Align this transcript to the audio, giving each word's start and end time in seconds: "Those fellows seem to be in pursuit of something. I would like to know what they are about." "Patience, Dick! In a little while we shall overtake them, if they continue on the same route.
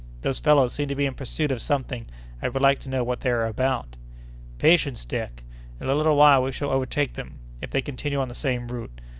"Those 0.21 0.39
fellows 0.39 0.73
seem 0.73 0.87
to 0.87 0.95
be 0.95 1.05
in 1.05 1.13
pursuit 1.13 1.51
of 1.51 1.61
something. 1.61 2.07
I 2.41 2.49
would 2.49 2.59
like 2.63 2.79
to 2.79 2.89
know 2.89 3.03
what 3.03 3.19
they 3.19 3.29
are 3.29 3.45
about." 3.45 3.95
"Patience, 4.57 5.05
Dick! 5.05 5.43
In 5.79 5.89
a 5.89 5.93
little 5.93 6.15
while 6.15 6.41
we 6.41 6.51
shall 6.51 6.71
overtake 6.71 7.13
them, 7.13 7.37
if 7.61 7.69
they 7.69 7.83
continue 7.83 8.19
on 8.19 8.27
the 8.27 8.33
same 8.33 8.67
route. 8.69 8.99